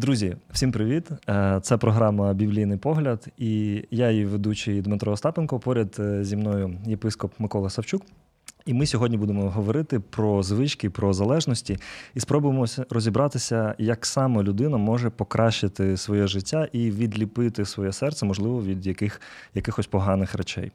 [0.00, 1.08] Друзі, всім привіт!
[1.28, 5.58] Е, це програма Біблійний погляд, і я її ведучий Дмитро Остапенко.
[5.58, 8.02] Поряд е, зі мною єпископ Микола Савчук.
[8.66, 11.78] І ми сьогодні будемо говорити про звички, про залежності
[12.14, 18.62] і спробуємо розібратися, як саме людина може покращити своє життя і відліпити своє серце, можливо,
[18.62, 19.20] від яких,
[19.54, 20.72] якихось поганих речей.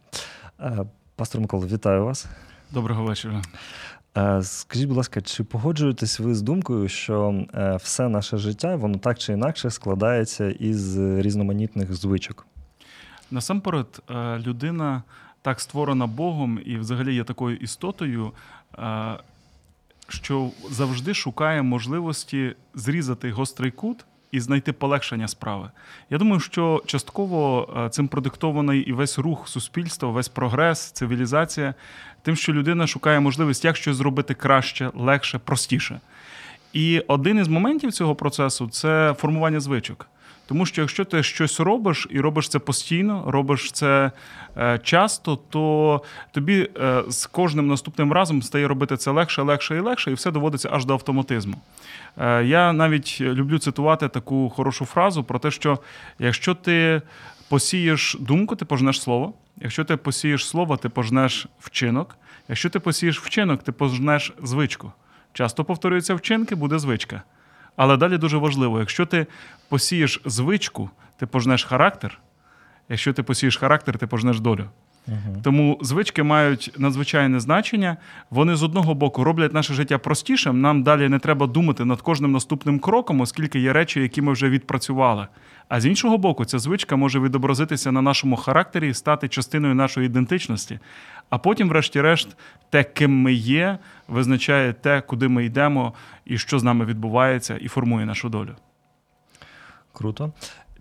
[0.59, 0.85] Е,
[1.15, 2.27] пастор Микола, вітаю вас.
[2.71, 3.41] Доброго вечора.
[4.17, 8.97] Е, скажіть, будь ласка, чи погоджуєтесь ви з думкою, що е, все наше життя, воно
[8.97, 12.47] так чи інакше складається із різноманітних звичок?
[13.31, 14.03] Насамперед,
[14.39, 15.03] людина
[15.41, 18.31] так створена Богом і взагалі є такою істотою,
[20.07, 24.05] що завжди шукає можливості зрізати гострий кут.
[24.35, 25.69] І знайти полегшення справи.
[26.09, 31.73] Я думаю, що частково цим продиктований і весь рух суспільства, весь прогрес, цивілізація,
[32.21, 35.99] тим, що людина шукає можливість як щось зробити краще, легше, простіше.
[36.73, 40.07] І один із моментів цього процесу це формування звичок.
[40.47, 44.11] Тому що якщо ти щось робиш і робиш це постійно, робиш це
[44.57, 46.01] е, часто, то
[46.31, 50.31] тобі е, з кожним наступним разом стає робити це легше, легше і легше, і все
[50.31, 51.55] доводиться аж до автоматизму.
[52.17, 55.79] Е, я навіть люблю цитувати таку хорошу фразу про те, що
[56.19, 57.01] якщо ти
[57.49, 59.33] посієш думку, ти пожнеш слово.
[59.61, 62.17] Якщо ти посієш слово, ти пожнеш вчинок.
[62.49, 64.91] Якщо ти посієш вчинок, ти пожнеш звичку.
[65.33, 67.23] Часто повторюються вчинки, буде звичка.
[67.75, 69.27] Але далі дуже важливо, якщо ти
[69.69, 72.19] посієш звичку, ти пожнеш характер.
[72.89, 74.69] Якщо ти посієш характер, ти пожнеш долю.
[75.07, 75.41] Угу.
[75.43, 77.97] Тому звички мають надзвичайне значення.
[78.29, 80.61] Вони з одного боку роблять наше життя простішим.
[80.61, 84.49] Нам далі не треба думати над кожним наступним кроком, оскільки є речі, які ми вже
[84.49, 85.27] відпрацювали.
[85.69, 90.05] А з іншого боку, ця звичка може відобразитися на нашому характері і стати частиною нашої
[90.05, 90.79] ідентичності.
[91.29, 92.37] А потім, врешті-решт,
[92.69, 93.77] те, ким ми є,
[94.07, 95.93] визначає те, куди ми йдемо
[96.25, 98.55] і що з нами відбувається, і формує нашу долю.
[99.93, 100.33] Круто.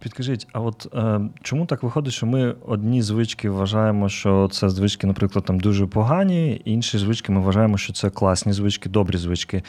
[0.04, 5.06] Підкажіть, а от е, чому так виходить, що ми одні звички вважаємо, що це звички,
[5.06, 9.62] наприклад, там дуже погані, інші звички ми вважаємо, що це класні звички, добрі звички.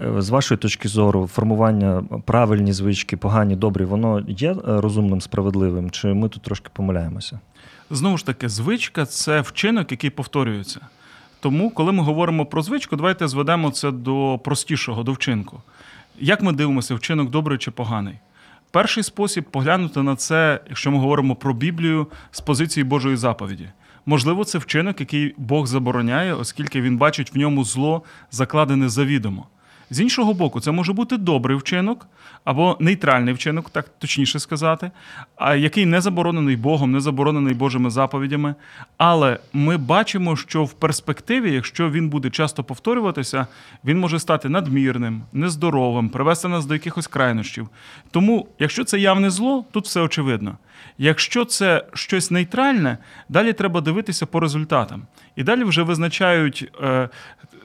[0.00, 5.90] Е, з вашої точки зору, формування правильні звички, погані, добрі, воно є е, розумним, справедливим,
[5.90, 7.40] чи ми тут трошки помиляємося?
[7.90, 10.80] Знову ж таки, звичка це вчинок, який повторюється.
[11.40, 15.62] Тому, коли ми говоримо про звичку, давайте зведемо це до простішого, до вчинку.
[16.20, 18.14] Як ми дивимося, вчинок добрий чи поганий?
[18.70, 23.68] Перший спосіб поглянути на це, якщо ми говоримо про Біблію з позиції Божої заповіді.
[24.06, 29.46] Можливо, це вчинок, який Бог забороняє, оскільки він бачить в ньому зло, закладене завідомо.
[29.90, 32.06] З іншого боку, це може бути добрий вчинок
[32.48, 34.90] або нейтральний вчинок, так точніше сказати,
[35.56, 38.54] який не заборонений Богом, не заборонений Божими заповідями.
[38.96, 43.46] Але ми бачимо, що в перспективі, якщо він буде часто повторюватися,
[43.84, 47.68] він може стати надмірним, нездоровим, привести нас до якихось крайнощів.
[48.10, 50.58] Тому, якщо це явне зло, тут все очевидно.
[50.98, 52.98] Якщо це щось нейтральне,
[53.28, 55.02] далі треба дивитися по результатам.
[55.36, 57.08] І далі вже визначають е,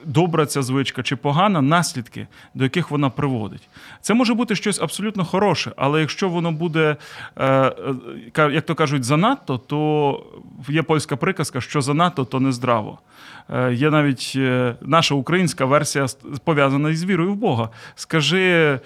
[0.04, 3.68] добра ця звичка чи погана наслідки, до яких вона приводить.
[4.00, 6.96] Це може бути щось абсолютно хороше, але якщо воно буде,
[7.36, 7.46] е,
[8.38, 10.22] е, як то кажуть, занадто, то
[10.68, 12.98] є польська приказка, що занадто, то не здраво.
[13.72, 14.38] Є навіть
[14.80, 16.06] наша українська версія
[16.44, 17.68] пов'язана із вірою в Бога.
[17.94, 18.80] Скажи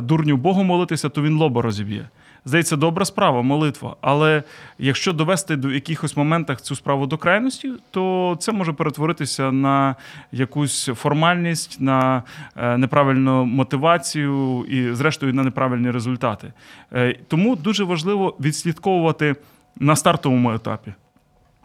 [0.00, 2.08] дурню Богу молитися, то він лоба розіб'є
[2.46, 3.96] здається, добра справа, молитва.
[4.00, 4.42] Але
[4.78, 9.96] якщо довести до якихось моментах цю справу до крайності, то це може перетворитися на
[10.32, 12.22] якусь формальність, на
[12.56, 16.52] е, неправильну мотивацію і, зрештою, на неправильні результати.
[16.92, 19.36] Е, тому дуже важливо відслідковувати
[19.76, 20.92] на стартовому етапі.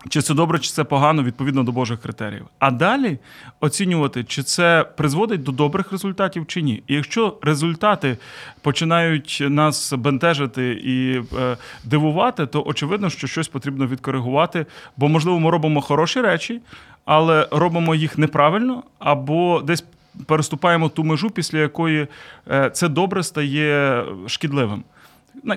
[0.09, 2.45] Чи це добре, чи це погано відповідно до Божих критеріїв.
[2.59, 3.17] А далі
[3.59, 6.83] оцінювати, чи це призводить до добрих результатів чи ні.
[6.87, 8.17] І якщо результати
[8.61, 14.65] починають нас бентежити і е, дивувати, то очевидно, що щось потрібно відкоригувати,
[14.97, 16.61] бо, можливо, ми робимо хороші речі,
[17.05, 19.83] але робимо їх неправильно або десь
[20.25, 22.07] переступаємо ту межу, після якої
[22.51, 24.83] е, це добре стає шкідливим.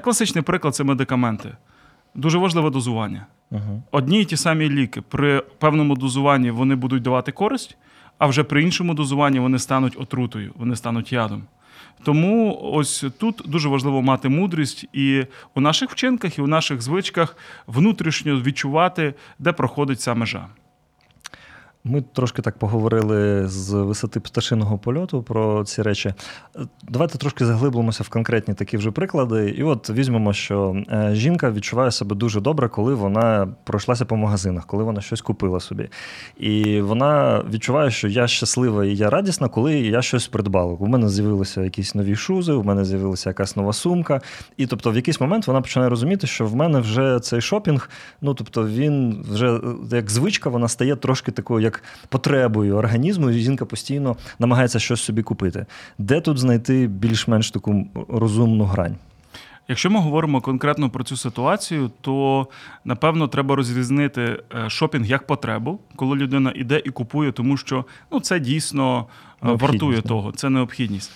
[0.02, 1.52] Класичний приклад це медикаменти.
[2.14, 3.26] Дуже важливе дозування.
[3.55, 3.83] Угу.
[3.91, 7.77] Одні і ті самі ліки при певному дозуванні вони будуть давати користь,
[8.19, 11.43] а вже при іншому дозуванні вони стануть отрутою, вони стануть ядом.
[12.05, 17.37] Тому ось тут дуже важливо мати мудрість і у наших вчинках, і у наших звичках
[17.67, 20.47] внутрішньо відчувати, де проходить ця межа.
[21.87, 26.15] Ми трошки так поговорили з висоти пташиного польоту про ці речі.
[26.89, 29.51] Давайте трошки заглиблимося в конкретні такі вже приклади.
[29.51, 34.67] І от візьмемо, що е, жінка відчуває себе дуже добре, коли вона пройшлася по магазинах,
[34.67, 35.89] коли вона щось купила собі.
[36.39, 40.73] І вона відчуває, що я щаслива і я радісна, коли я щось придбала.
[40.73, 44.21] У мене з'явилися якісь нові шузи, у мене з'явилася якась нова сумка.
[44.57, 47.91] І тобто, в якийсь момент вона починає розуміти, що в мене вже цей шопінг,
[48.21, 49.61] ну тобто, він вже
[49.93, 55.03] як звичка, вона стає трошки такою, як як потребою організму, і жінка постійно намагається щось
[55.03, 55.67] собі купити.
[55.99, 58.97] Де тут знайти більш-менш таку розумну грань?
[59.69, 62.47] Якщо ми говоримо конкретно про цю ситуацію, то
[62.85, 68.21] напевно треба розрізнити е, шопінг як потребу, коли людина йде і купує, тому що ну,
[68.21, 69.06] це дійсно
[69.44, 71.12] е, вартує того, це необхідність.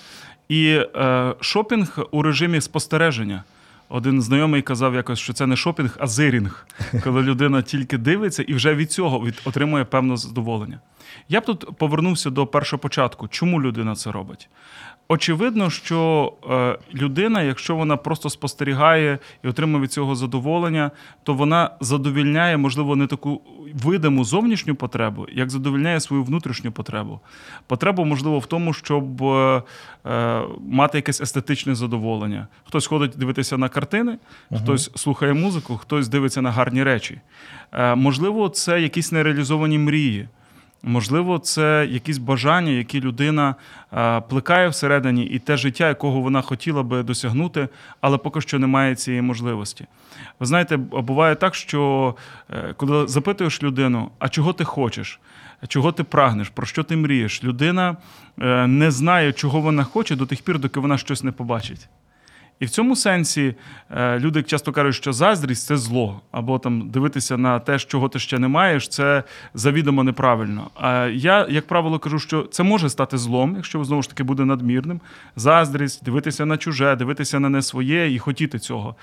[0.49, 3.45] І е, шопінг у режимі спостереження.
[3.89, 6.67] Один знайомий казав якось, що це не шопінг, а зирінг,
[7.05, 10.81] коли людина тільки дивиться і вже від цього від, отримує певне задоволення.
[11.29, 13.29] Я б тут повернувся до першого початку.
[13.29, 14.49] Чому людина це робить?
[15.11, 20.91] Очевидно, що е, людина, якщо вона просто спостерігає і отримує від цього задоволення,
[21.23, 23.41] то вона задовільняє, можливо, не таку
[23.75, 27.21] видиму зовнішню потребу, як задовільняє свою внутрішню потребу.
[27.67, 29.63] Потребу, можливо, в тому, щоб е,
[30.07, 32.49] е, мати якесь естетичне задоволення.
[32.65, 34.19] Хтось ходить дивитися на картини,
[34.51, 37.21] uh хтось слухає музику, хтось дивиться на гарні речі.
[37.97, 40.29] Можливо, це якісь нереалізовані мрії.
[40.83, 43.55] Можливо, це якісь бажання, які людина
[44.29, 47.69] плекає всередині, і те життя, якого вона хотіла би досягнути,
[48.01, 49.87] але поки що немає цієї можливості.
[50.41, 52.15] Ви знаєте, буває так, що
[52.51, 55.21] е, коли запитуєш людину, а чого ти хочеш,
[55.69, 57.97] чого ти прагнеш, про що ти мрієш, людина
[58.41, 61.89] е, не знає, чого вона хоче до тих пір, доки вона щось не побачить.
[62.61, 63.55] І в цьому сенсі
[63.91, 68.19] е, люди часто кажуть, що заздрість це зло, або там дивитися на те, чого ти
[68.19, 69.23] ще не маєш, це
[69.55, 70.71] завідомо неправильно.
[70.75, 74.45] А я, як правило, кажу, що це може стати злом, якщо знову ж таки буде
[74.45, 75.01] надмірним.
[75.37, 78.97] Заздрість, дивитися на чуже, дивитися на не своє і хотіти цього.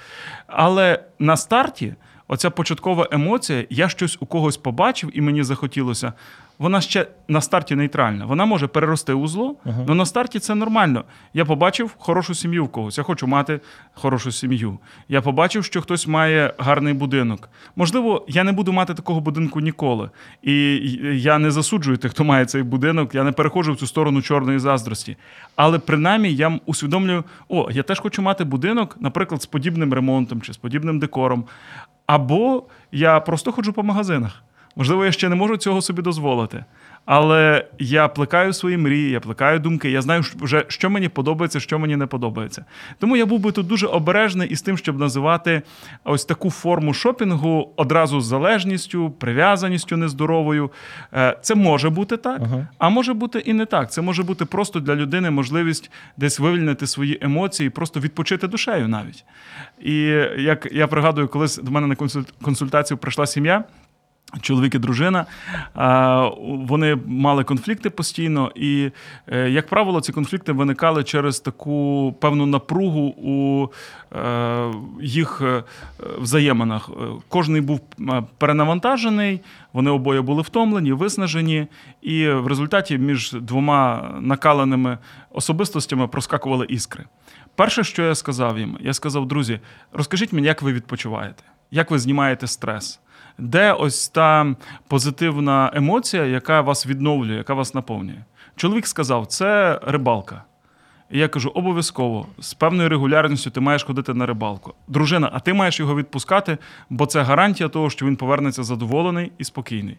[0.48, 1.96] Але на старті.
[2.28, 6.14] Оця початкова емоція, я щось у когось побачив і мені захотілося
[6.60, 8.26] вона ще на старті нейтральна.
[8.26, 9.94] Вона може перерости у зло, але uh-huh.
[9.94, 11.04] на старті це нормально.
[11.34, 12.98] Я побачив хорошу сім'ю в когось.
[12.98, 13.60] Я хочу мати
[13.94, 14.80] хорошу сім'ю.
[15.10, 17.50] Я побачив, що хтось має гарний будинок.
[17.76, 20.10] Можливо, я не буду мати такого будинку ніколи.
[20.44, 20.78] І
[21.14, 23.16] я не засуджую тих, хто має цей будинок.
[23.16, 25.18] Я не переходжу в цю сторону чорної заздрості.
[25.56, 30.54] Але принаймні я усвідомлюю, о, я теж хочу мати будинок, наприклад, з подібним ремонтом чи
[30.54, 31.46] з подібним декором.
[32.06, 34.44] Або я просто ходжу по магазинах.
[34.76, 36.66] Можливо, я ще не можу цього собі дозволити.
[37.06, 41.80] Але я плекаю свої мрії, я плекаю думки, я знаю, вже, що мені подобається, що
[41.80, 42.66] мені не подобається.
[43.00, 45.62] Тому я був би тут дуже обережний із тим, щоб називати
[46.04, 50.72] ось таку форму шопінгу одразу з залежністю, прив'язаністю нездоровою.
[51.14, 52.68] Е, це може бути так, ага.
[52.78, 53.92] а може бути і не так.
[53.92, 59.26] Це може бути просто для людини можливість десь вивільнити свої емоції, просто відпочити душею навіть.
[59.80, 59.96] І
[60.38, 61.96] як я пригадую, колись до мене на
[62.42, 63.64] консультацію прийшла сім'я.
[64.42, 65.26] Чоловік і дружина,
[66.46, 68.92] вони мали конфлікти постійно, і,
[69.28, 73.68] е, як правило, ці конфлікти виникали через таку певну напругу у
[74.16, 75.64] е, їх е,
[76.20, 76.90] взаєминах.
[77.30, 77.80] Кожний був
[78.38, 79.42] перенавантажений,
[79.74, 81.68] вони обоє були втомлені, виснажені,
[82.02, 84.98] і в результаті між двома накаленими
[85.32, 87.06] особистостями проскакували іскри.
[87.56, 89.60] Перше, що я сказав їм, я сказав: друзі,
[89.94, 93.00] розкажіть мені, як ви відпочиваєте, як ви знімаєте стрес
[93.38, 94.56] де ось та
[94.88, 98.24] позитивна емоція, яка вас відновлює, яка вас наповнює.
[98.56, 100.44] Чоловік сказав, це рибалка.
[101.12, 104.74] І я кажу, обов'язково з певною регулярністю ти маєш ходити на рибалку.
[104.88, 106.58] Дружина, а ти маєш його відпускати,
[106.90, 109.98] бо це гарантія того, що він повернеться задоволений і спокійний.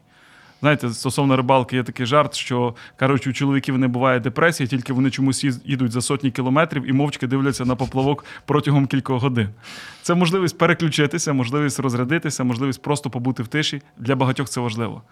[0.60, 5.10] Знаєте, стосовно рибалки є такий жарт, що кажуть, у чоловіків не буває депресії, тільки вони
[5.10, 9.48] чомусь їдуть за сотні кілометрів і мовчки дивляться на поплавок протягом кількох годин.
[10.02, 13.82] Це можливість переключитися, можливість розрядитися, можливість просто побути в тиші.
[13.98, 15.02] Для багатьох це важливо.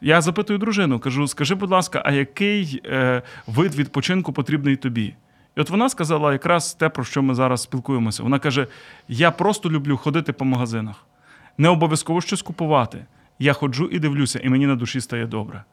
[0.00, 5.14] Я запитую дружину, кажу: скажи, будь ласка, а який е, вид відпочинку потрібний тобі?
[5.56, 8.22] І от вона сказала якраз те, про що ми зараз спілкуємося.
[8.22, 8.66] Вона каже:
[9.08, 11.06] Я просто люблю ходити по магазинах,
[11.58, 13.04] не обов'язково щось купувати
[13.40, 15.64] я ходжу і дивлюся, і мені на душі стає добре.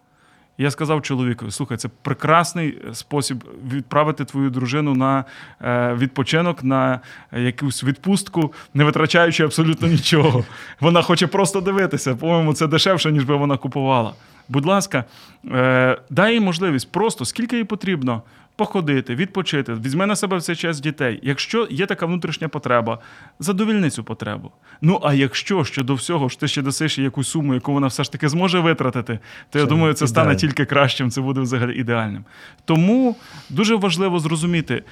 [0.58, 5.26] Я сказав чоловікові: слухай, це прекрасний спосіб відправити твою дружину на
[5.62, 7.00] е, відпочинок, на
[7.32, 10.46] якусь відпустку, не витрачаючи абсолютно нічого.
[10.80, 12.16] Вона хоче просто дивитися.
[12.16, 14.14] По-моєму, це дешевше, ніж би вона купувала.
[14.50, 15.04] Будь ласка,
[15.52, 18.22] е, дай їй можливість просто скільки їй потрібно.
[18.58, 21.20] Походити, відпочити, візьме на себе в цей час дітей.
[21.24, 23.00] Якщо є така внутрішня потреба,
[23.40, 24.52] задовільни цю потребу.
[24.82, 28.04] Ну а якщо ще до всього ж ти ще досиш якусь суму, яку вона все
[28.04, 31.80] ж таки зможе витратити, то я Це думаю, це стане тільки кращим, це буде взагалі
[31.80, 32.26] ідеальним.
[32.66, 33.16] Тому
[33.50, 34.84] дуже важливо зрозуміти,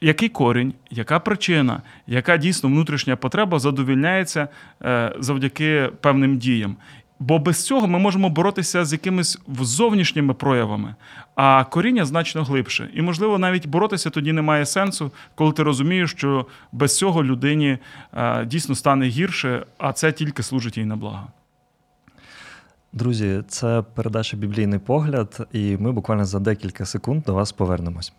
[0.00, 4.48] який корінь, яка причина, яка дійсно внутрішня потреба задовільняється
[4.82, 6.76] е, завдяки певним діям.
[7.18, 10.94] Бо без цього ми можемо боротися з якимись зовнішніми проявами,
[11.34, 12.90] а коріння значно глибше.
[12.94, 17.78] І, можливо, навіть боротися тоді немає сенсу, коли ти розумієш, що без цього людині
[18.12, 21.26] е, дійсно стане гірше, а це тільки служить їй на благо.
[22.92, 28.12] Друзі, це передача Біблійний погляд, і ми буквально за декілька секунд до вас повернемось.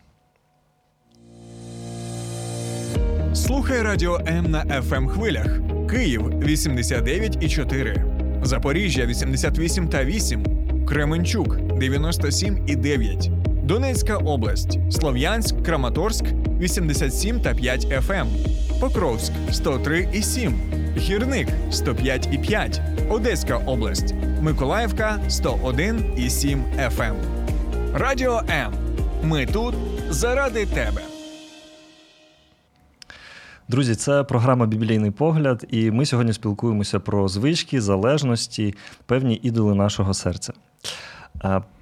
[3.34, 5.60] Слухай радіо М на fm хвилях.
[5.90, 8.15] Київ 89,4.
[8.46, 10.46] Запоріжжя 88 та 8.
[10.88, 13.30] Кременчук 97 і 9.
[13.64, 14.80] Донецька область.
[14.92, 16.26] Слов'янськ, Краматорськ
[16.60, 18.26] 87 та 5 FM.
[18.80, 20.54] Покровськ 103 і 7.
[20.98, 22.82] Гірник 105 і 5.
[23.10, 24.14] Одеська область.
[24.42, 26.64] Миколаївка 101 і 7
[26.98, 27.16] FM.
[27.94, 28.74] Радіо М.
[29.24, 29.76] Ми тут
[30.10, 31.15] заради тебе.
[33.68, 40.14] Друзі, це програма Біблійний погляд, і ми сьогодні спілкуємося про звички, залежності, певні ідоли нашого
[40.14, 40.54] серця.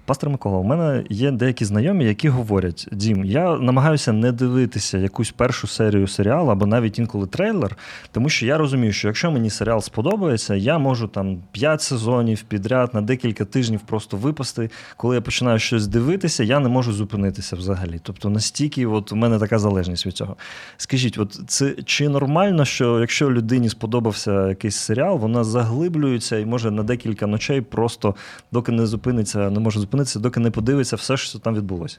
[0.05, 5.31] Пастор Микола, у мене є деякі знайомі, які говорять: Дім, я намагаюся не дивитися якусь
[5.31, 7.77] першу серію серіалу або навіть інколи трейлер,
[8.11, 12.93] тому що я розумію, що якщо мені серіал сподобається, я можу там 5 сезонів підряд
[12.93, 14.69] на декілька тижнів просто випасти.
[14.97, 17.99] Коли я починаю щось дивитися, я не можу зупинитися взагалі.
[18.03, 20.35] Тобто настільки, от у мене така залежність від цього.
[20.77, 26.71] Скажіть, от це чи нормально, що якщо людині сподобався якийсь серіал, вона заглиблюється і може
[26.71, 28.15] на декілька ночей просто
[28.51, 31.97] доки не зупиниться, не може зупинитися, доки не подивиться все, що там відбулося.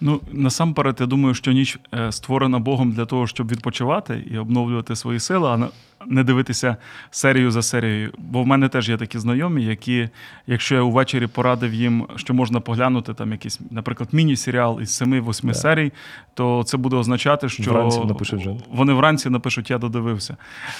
[0.00, 4.96] Ну, насамперед, я думаю, що ніч е, створена Богом для того, щоб відпочивати і обновлювати
[4.96, 5.68] свої сили, а
[6.06, 6.76] не- дивитися
[7.10, 8.12] серію за серією.
[8.18, 10.08] Бо в мене теж є такі знайомі, які,
[10.46, 15.92] якщо я увечері порадив їм, що можна поглянути там якийсь, наприклад, міні-серіал із 7-8 серій,
[16.34, 20.36] то це буде означати, що Вранці напишуть вони вранці напишуть, я додивився.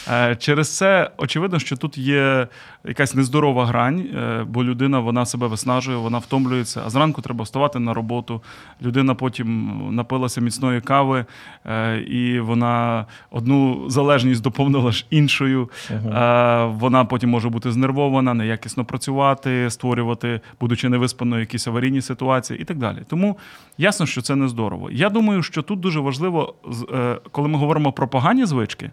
[0.08, 2.48] Е, Через це очевидно, що тут є
[2.84, 6.82] якась нездорова грань, е, бо людина вона себе виснажує, вона втомлюється.
[6.86, 8.42] А зранку треба вставати на роботу.
[8.82, 11.24] Людина потім напилася міцної кави,
[11.66, 15.70] е, і вона одну залежність доповнила ж іншою.
[15.90, 22.64] Е, Вона потім може бути знервована, неякісно працювати, створювати, будучи невиспаною, якісь аварійні ситуації і
[22.64, 22.98] так далі.
[23.08, 23.38] Тому
[23.78, 24.90] ясно, що це не здорово.
[24.90, 26.54] Я думаю, що тут дуже важливо,
[26.92, 28.90] е, коли ми говоримо про погані звички,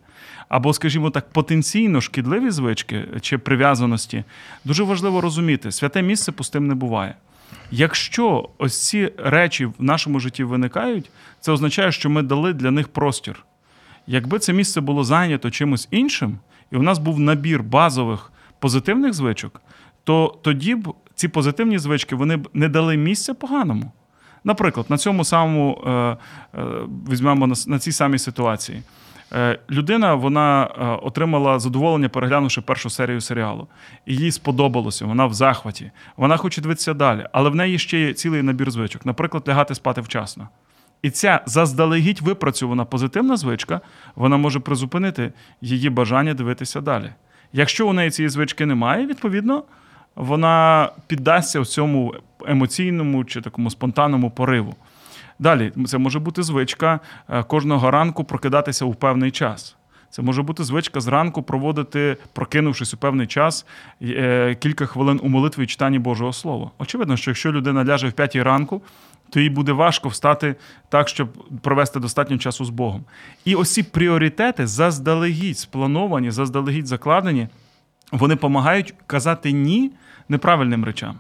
[0.49, 4.23] або, скажімо так, потенційно шкідливі звички чи прив'язаності,
[4.65, 7.15] дуже важливо розуміти, святе місце пустим не буває.
[7.71, 11.09] Якщо ось ці речі в нашому житті виникають,
[11.39, 13.45] це означає, що ми дали для них простір.
[14.12, 16.38] Якби це місце було зайнято чимось іншим,
[16.72, 19.62] і у нас був набір базових позитивних звичок,
[20.04, 23.92] то тоді б ці позитивні звички вони б не дали місця поганому.
[24.44, 26.18] Наприклад, на цьому самому е, е,
[27.12, 28.82] візьмемо на, на цій самій ситуації.
[29.34, 33.68] Е, людина вона е, отримала задоволення, переглянувши першу серію серіалу.
[34.06, 35.92] І їй сподобалося, вона в захваті.
[36.18, 39.06] Вона хоче дивитися далі, але в неї ще є цілий набір звичок.
[39.06, 40.48] Наприклад, лягати спати вчасно.
[41.01, 43.82] І ця заздалегідь випрацьована позитивна звичка,
[44.15, 47.10] вона може призупинити її бажання дивитися далі.
[47.53, 49.63] Якщо у неї цієї звички немає, відповідно,
[50.15, 52.15] вона піддасться цьому
[52.46, 54.75] емоційному чи такому спонтанному пориву.
[55.39, 59.75] Далі, це може бути звичка е, кожного ранку прокидатися у певний час.
[60.10, 63.65] Це може бути звичка зранку проводити, прокинувшись у певний час,
[64.01, 66.72] е, кілька хвилин у молитві і читанні Божого Слова.
[66.79, 68.82] Очевидно, що якщо людина ляже в п'ятій ранку,
[69.29, 70.55] то їй буде важко встати
[70.89, 71.29] так, щоб
[71.62, 73.03] провести достатньо часу з Богом.
[73.45, 77.48] І ось ці пріоритети заздалегідь сплановані, заздалегідь закладені,
[78.12, 79.91] вони допомагають казати ні
[80.29, 81.15] неправильним речам.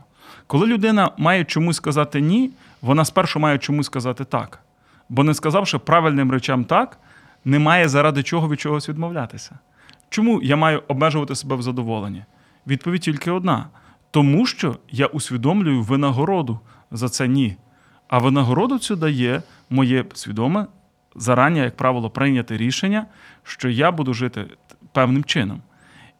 [0.47, 2.51] Коли людина має чомусь сказати ні,
[2.81, 4.59] вона спершу має чомусь сказати так.
[5.09, 6.97] Бо не сказавши правильним речам так,
[7.45, 9.59] немає заради чого від чогось відмовлятися.
[10.09, 12.23] Чому я маю обмежувати себе в задоволенні?
[12.67, 13.65] Відповідь тільки одна:
[14.11, 16.59] тому що я усвідомлюю винагороду
[16.91, 17.57] за це ні.
[18.09, 20.65] А винагороду цю дає моє свідоме,
[21.15, 23.05] зарані, як правило, прийняте рішення,
[23.43, 24.45] що я буду жити
[24.93, 25.61] певним чином.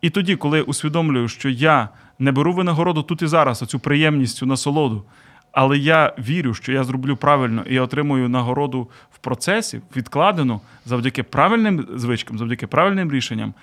[0.02, 4.38] І тоді, коли я усвідомлюю, що я не беру винагороду тут і зараз, оцю приємність,
[4.38, 5.04] цю насолоду,
[5.52, 11.88] але я вірю, що я зроблю правильно і отримую нагороду в процесі, відкладену завдяки правильним
[11.96, 13.54] звичкам, завдяки правильним рішенням,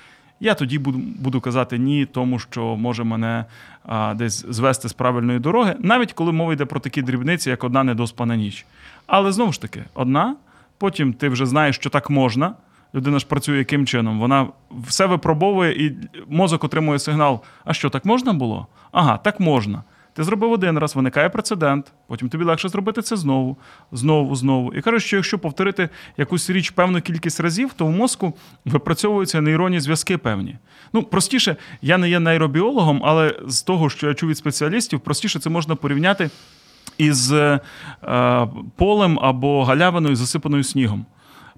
[0.40, 3.44] я тоді буду буду казати ні, тому що може мене
[3.84, 7.84] а, десь звести з правильної дороги, навіть коли мова йде про такі дрібниці, як одна
[7.84, 8.66] недоспана ніч.
[9.06, 10.36] Але знову ж таки, одна,
[10.78, 12.54] потім ти вже знаєш, що так можна.
[12.94, 14.20] Людина ж працює яким чином?
[14.20, 15.96] Вона все випробовує і
[16.28, 18.66] мозок отримує сигнал: а що так можна було?
[18.92, 19.82] Ага, так можна.
[20.16, 23.56] Ти зробив один раз, виникає прецедент, потім тобі легше зробити це знову,
[23.92, 24.74] знову, знову.
[24.74, 29.80] І кажуть, що якщо повторити якусь річ певну кількість разів, то в мозку випрацьовуються нейронні
[29.80, 30.56] зв'язки певні.
[30.92, 35.38] Ну, простіше, я не є нейробіологом, але з того, що я чув від спеціалістів, простіше
[35.38, 36.30] це можна порівняти
[36.98, 37.60] із е,
[38.76, 41.06] полем або галявиною, засипаною снігом.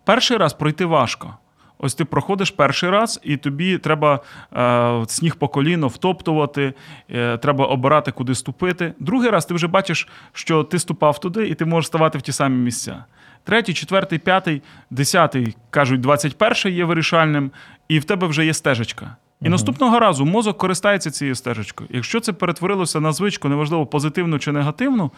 [0.05, 1.37] Перший раз пройти важко.
[1.79, 4.21] Ось ти проходиш перший раз, і тобі треба
[4.57, 6.75] е, сніг по коліно втоптувати,
[7.11, 8.95] е, треба обирати, куди ступити.
[8.99, 12.33] Другий раз ти вже бачиш, що ти ступав туди, і ти можеш ставати в ті
[12.33, 13.05] самі місця.
[13.45, 17.51] Третій, четвертий, п'ятий, десятий кажуть, двадцять перший є вирішальним,
[17.89, 19.17] і в тебе вже є стежечка.
[19.41, 19.51] І угу.
[19.51, 21.91] наступного разу мозок користається цією стежечкою.
[21.93, 25.11] Якщо це перетворилося на звичку, неважливо позитивну чи негативну,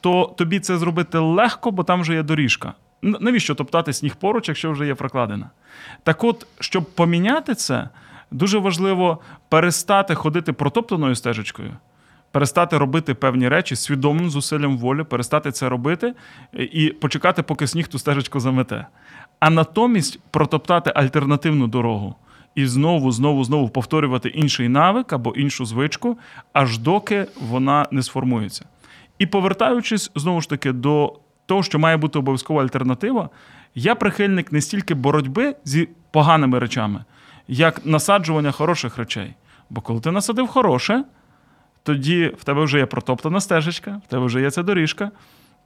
[0.00, 2.72] то тобі це зробити легко, бо там вже є доріжка.
[3.02, 5.50] Навіщо топтати сніг поруч, якщо вже є прокладена?
[6.02, 7.88] Так от, щоб поміняти це,
[8.30, 11.76] дуже важливо перестати ходити протоптаною стежечкою,
[12.32, 16.14] перестати робити певні речі свідомим зусиллям волі, перестати це робити
[16.52, 18.86] і почекати, поки сніг ту стежечку замете.
[19.40, 22.14] А натомість протоптати альтернативну дорогу
[22.54, 26.18] і знову, знову, знову повторювати інший навик або іншу звичку,
[26.52, 28.64] аж доки вона не сформується.
[29.18, 31.12] І повертаючись знову ж таки до
[31.48, 33.30] того, що має бути обов'язкова альтернатива,
[33.74, 37.04] я прихильник не стільки боротьби зі поганими речами,
[37.48, 39.34] як насаджування хороших речей.
[39.70, 41.04] Бо коли ти насадив хороше,
[41.82, 45.10] тоді в тебе вже є протоптана стежечка, в тебе вже є ця доріжка.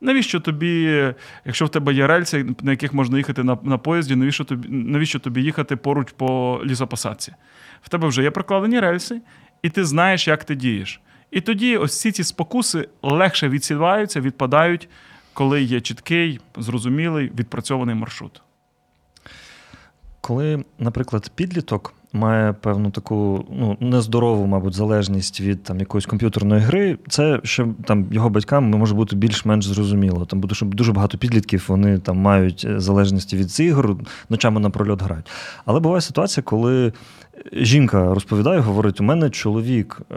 [0.01, 1.05] Навіщо тобі,
[1.45, 5.19] якщо в тебе є рельси, на яких можна їхати на на поїзді, навіщо тобі навіщо
[5.19, 7.35] тобі їхати поруч по лісопосадці?
[7.83, 9.21] В тебе вже є прокладені рельси,
[9.63, 11.01] і ти знаєш, як ти дієш.
[11.31, 14.89] І тоді ось ці ці спокуси легше відсіваються, відпадають
[15.35, 18.43] коли є чіткий, зрозумілий, відпрацьований маршрут.
[20.21, 26.99] Коли, наприклад, підліток має певну таку ну, нездорову, мабуть, залежність від там якоїсь комп'ютерної гри,
[27.09, 30.25] це ще там його батькам може бути більш-менш зрозуміло.
[30.25, 33.97] Там буде дуже багато підлітків, вони там мають залежності від цих ігор,
[34.29, 35.31] ночами на прольот грають.
[35.65, 36.93] Але буває ситуація, коли
[37.53, 40.15] Жінка розповідає, говорить: у мене чоловік е,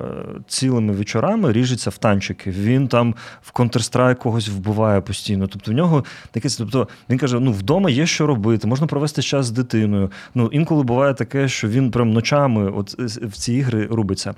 [0.47, 2.51] цілими вечорами ріжеться в танчики.
[2.51, 5.47] Він там в Counter-Strike когось вбиває постійно.
[5.47, 9.45] Тобто в нього таке, тобто він каже: ну вдома є що робити, можна провести час
[9.45, 10.11] з дитиною.
[10.35, 14.33] Ну інколи буває таке, що він прям ночами от в ці ігри рубиться.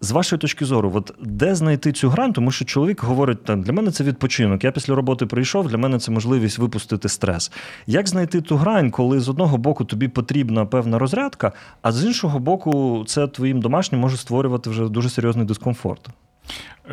[0.00, 2.32] З вашої точки зору, от де знайти цю грань?
[2.32, 4.64] Тому що чоловік говорить, так, для мене це відпочинок.
[4.64, 7.52] Я після роботи прийшов, для мене це можливість випустити стрес.
[7.86, 12.38] Як знайти ту грань, коли з одного боку тобі потрібна певна розрядка, а з іншого
[12.38, 16.08] боку, це твоїм домашнім може створювати вже дуже серйозний дискомфорт?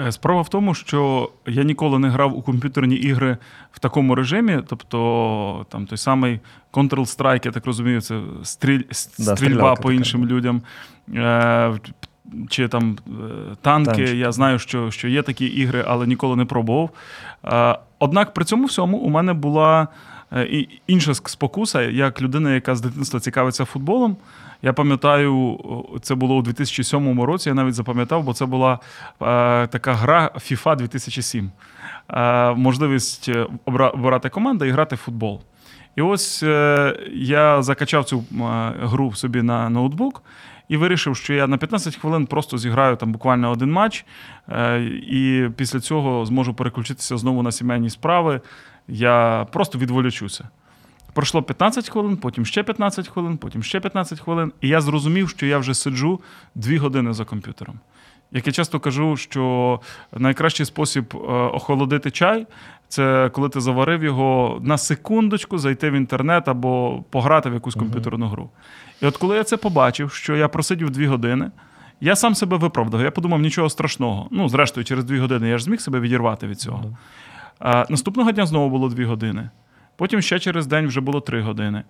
[0.08, 3.38] Е, справа в тому, що я ніколи не грав у комп'ютерні ігри
[3.72, 6.40] в такому режимі, тобто там той самий
[6.74, 10.34] Counter-Strike, я так розумію, це стріль, стрільба да, по іншим така.
[10.34, 10.62] людям.
[12.34, 13.12] Е, чи там е,
[13.62, 13.92] танки.
[13.92, 14.16] Танчик.
[14.16, 16.90] Я знаю, що що є такі ігри, але ніколи не пробував.
[17.46, 19.88] Е, однак при цьому всьому у мене була
[20.34, 24.18] е, інша спокуса, як людина, яка з дитинства цікавиться футболом.
[24.62, 25.60] Я пам'ятаю,
[26.02, 27.50] це було у 2007 році.
[27.50, 28.80] Я навіть запам'ятав, бо це була
[29.70, 31.52] така гра FIFA 2007.
[32.56, 33.30] Можливість
[33.66, 35.42] обрати команду і грати в футбол.
[35.96, 36.44] І ось
[37.14, 38.24] я закачав цю
[38.82, 40.22] гру собі на ноутбук
[40.70, 44.06] і вирішив, що я на 15 хвилин просто зіграю там буквально один матч,
[44.50, 48.42] е, і після цього зможу переключитися знову на сімейні справи.
[48.88, 50.50] Я просто відволічуся.
[51.14, 55.46] Пройшло 15 хвилин, потім ще 15 хвилин, потім ще 15 хвилин, і я зрозумів, що
[55.46, 56.20] я вже сиджу
[56.56, 57.80] 2 години за комп'ютером.
[58.36, 59.80] Як я часто кажу, що
[60.18, 62.48] найкращий спосіб е, охолодити чай
[62.88, 68.28] це коли ти заварив його на секундочку, зайти в інтернет або пограти в якусь комп'ютерну
[68.28, 68.50] гру.
[69.02, 71.52] І от коли я це побачив, що я просидів дві години,
[72.02, 73.02] я сам себе виправдав.
[73.02, 74.28] Я подумав, нічого страшного.
[74.32, 76.98] Ну, зрештою, через дві години я ж зміг себе відірвати від цього.
[77.60, 79.50] А, Наступного дня знову було дві години.
[79.96, 81.84] Потім ще через день вже було три години.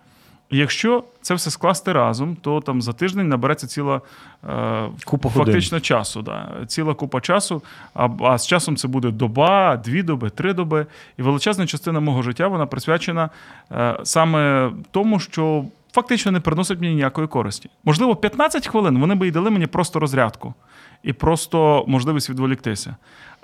[0.50, 4.00] Якщо це все скласти разом, то там за тиждень набереться ціла
[4.48, 6.22] е, купа фактично часу.
[6.22, 7.62] Да, Ціла купа часу.
[7.94, 10.86] А, а з часом це буде доба, дві доби, три доби.
[11.18, 13.30] І величезна частина мого життя вона присвячена
[13.72, 17.70] е, саме тому, що фактично не приносять мені ніякої користі.
[17.84, 20.54] Можливо, 15 хвилин вони би і дали мені просто розрядку
[21.02, 22.96] і просто можливість відволіктися.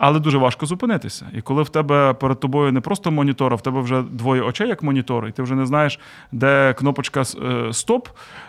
[0.03, 1.27] Але дуже важко зупинитися.
[1.35, 4.69] І коли в тебе перед тобою не просто монітор, а в тебе вже двоє очей,
[4.69, 5.99] як монітор, і ти вже не знаєш,
[6.33, 8.09] де кнопочка е, стоп,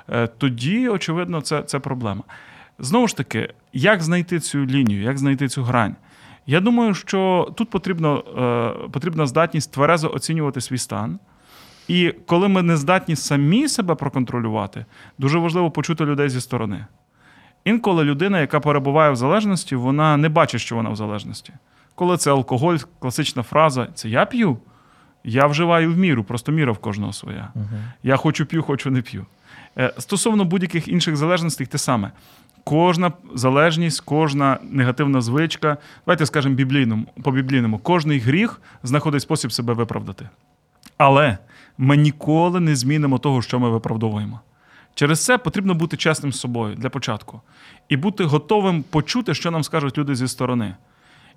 [0.10, 2.24] е, тоді, очевидно, це, це проблема.
[2.80, 5.96] Знову ж таки, як знайти цю лінію, як знайти цю грань?
[6.48, 8.24] Я думаю, що тут потрібно,
[8.86, 11.20] е, потрібна здатність тверезо оцінювати свій стан.
[11.88, 14.86] І коли ми не здатні самі себе проконтролювати,
[15.18, 16.86] дуже важливо почути людей зі сторони.
[17.66, 21.54] Інколи людина, яка перебуває в залежності, вона не бачить, що вона в залежності.
[21.96, 24.58] Коли це алкоголь, класична фраза це я п'ю,
[25.24, 27.52] я вживаю в міру, просто міра в кожного своя.
[27.56, 27.82] Uh-huh.
[28.04, 29.26] Я хочу п'ю, хочу не п'ю.
[29.78, 32.12] Е, стосовно будь-яких інших залежностей, те саме.
[32.64, 39.74] Кожна залежність, кожна негативна звичка, давайте скажемо біблійному, по біблійному, кожний гріх знаходить спосіб себе
[39.74, 40.30] виправдати.
[40.98, 41.38] Але
[41.78, 44.40] ми ніколи не змінимо того, що ми виправдовуємо.
[44.96, 47.42] Через це потрібно бути чесним з собою для початку
[47.90, 50.76] і бути готовим почути, що нам скажуть люди зі сторони.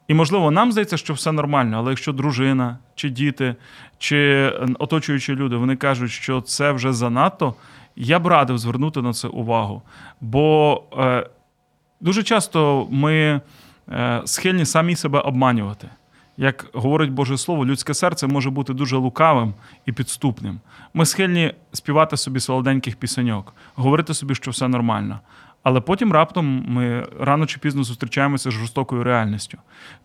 [0.09, 3.57] І, можливо, нам здається, що все нормально, але якщо дружина, чи діти,
[3.99, 7.55] чи оточуючі люди вони кажуть, що це вже занадто,
[7.97, 9.83] я б радив звернути на це увагу.
[10.21, 11.27] Бо е,
[12.01, 13.41] дуже часто ми
[13.89, 15.89] е, схильні самі себе обманювати.
[16.37, 19.55] Як говорить Боже Слово, людське серце може бути дуже лукавим
[19.87, 20.61] і підступним.
[20.95, 25.21] Ми схильні співати собі солоденьких пісеньок, говорити собі, що все нормально.
[25.67, 29.59] Але потім раптом ми рано чи пізно зустрічаємося з жорстокою реальністю.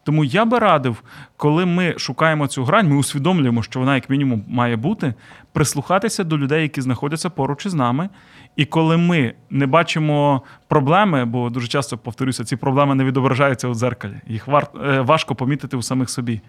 [0.04, 1.04] Тому я би радив,
[1.38, 5.13] коли ми шукаємо цю грань, ми усвідомлюємо, що вона, як мінімум, має бути,
[5.52, 8.10] прислухатися до людей, які знаходяться поруч із нами.
[8.56, 13.76] І коли ми не бачимо проблеми, бо дуже часто повторюся, ці проблеми не відображаються у
[13.76, 16.41] дзеркалі, їх е, важко помітити у самих собі.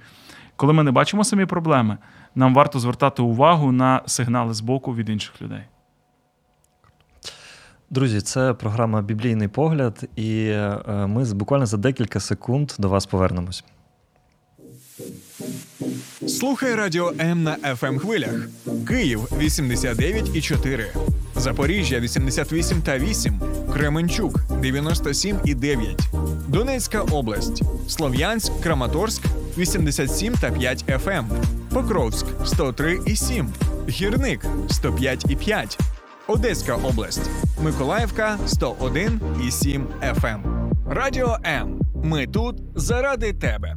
[0.56, 1.98] Коли ми не бачимо самі проблеми,
[2.34, 5.62] нам варто звертати увагу на сигнали з боку від інших людей.
[7.92, 13.64] Друзі, це програма Біблійний погляд, і е, ми буквально за декілька секунд до вас повернемось.
[16.28, 18.48] Слухай радіо М на fm ем хвилях.
[18.88, 20.86] Київ 89 і 4.
[21.36, 23.40] Запоріжжя 88 та 8.
[23.72, 26.08] Кременчук 97 і 9.
[26.48, 27.62] Донецька область.
[27.88, 29.22] Слов'янськ, Краматорськ
[29.58, 31.18] 87 та 5 FM.
[31.18, 31.26] Ем.
[31.70, 33.48] Покровськ 103 і 7.
[33.88, 35.78] Гірник 105 і 5.
[36.32, 37.30] Одеська область.
[37.62, 40.26] Миколаївка 101 і 7 FM.
[40.26, 40.70] Ем.
[40.86, 41.80] Радіо М.
[42.04, 43.76] Ми тут заради тебе.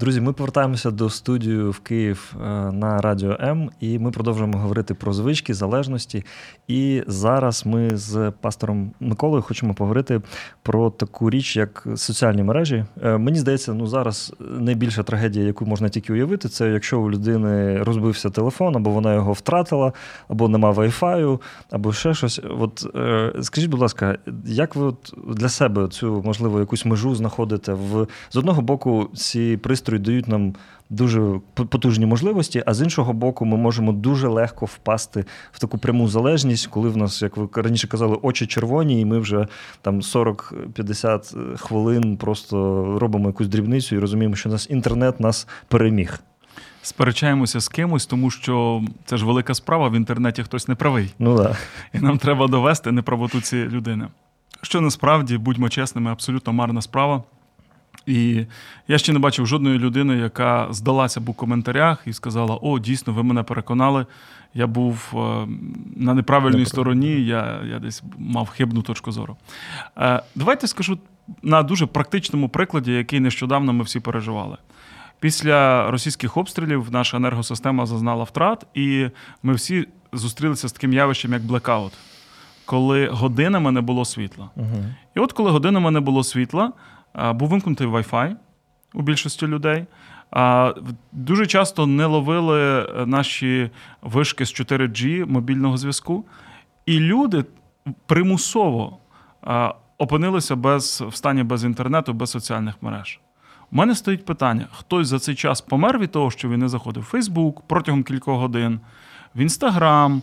[0.00, 4.94] Друзі, ми повертаємося до студії в Київ е, на Радіо М, і ми продовжуємо говорити
[4.94, 6.24] про звички, залежності.
[6.68, 10.20] І зараз ми з пастором Миколою хочемо поговорити
[10.62, 12.84] про таку річ, як соціальні мережі.
[13.02, 17.82] Е, мені здається, ну зараз найбільша трагедія, яку можна тільки уявити, це якщо у людини
[17.82, 19.92] розбився телефон, або вона його втратила,
[20.28, 22.40] або нема вайфаю, або ще щось.
[22.60, 27.72] От е, скажіть, будь ласка, як ви от для себе цю можливо якусь межу знаходите
[27.72, 30.54] в з одного боку ці пристрої пристрої дають нам
[30.90, 36.08] дуже потужні можливості, а з іншого боку, ми можемо дуже легко впасти в таку пряму
[36.08, 39.46] залежність, коли в нас, як ви раніше казали, очі червоні, і ми вже
[39.82, 46.20] там 40-50 хвилин просто робимо якусь дрібницю і розуміємо, що нас інтернет нас переміг.
[46.82, 51.14] Сперечаємося з кимось, тому що це ж велика справа в інтернеті хтось не правий.
[51.18, 51.56] Ну да.
[51.94, 54.08] І нам треба довести неправоту цієї людини.
[54.62, 57.22] Що насправді, будьмо чесними, абсолютно марна справа.
[58.06, 58.46] І
[58.88, 63.12] я ще не бачив жодної людини, яка здалася б у коментарях і сказала: О, дійсно,
[63.12, 64.06] ви мене переконали.
[64.54, 65.46] Я був е,
[65.96, 69.36] на неправильній стороні, я я десь мав хибну точку зору.
[69.98, 70.98] Е, давайте скажу
[71.42, 74.56] на дуже практичному прикладі, який нещодавно ми всі переживали.
[75.20, 79.08] Після російських обстрілів наша енергосистема зазнала втрат, і
[79.42, 81.92] ми всі зустрілися з таким явищем, як блекаут,
[82.64, 84.50] коли годинами не було світла.
[84.56, 84.84] Угу.
[85.16, 86.72] І от коли годинами не було світла
[87.14, 88.36] був вимкнутий Wi-Fi
[88.94, 89.86] у більшості людей.
[91.12, 93.70] Дуже часто не ловили е, наші
[94.02, 96.24] вишки з 4G мобільного зв'язку,
[96.86, 97.44] і люди
[98.06, 98.98] примусово
[99.98, 103.20] опинилися без, в стані без інтернету, без соціальних мереж.
[103.72, 107.02] У мене стоїть питання: хтось за цей час помер від того, що він не заходив
[107.02, 108.80] в Фейсбук протягом кількох годин,
[109.38, 110.22] в Інстаграм,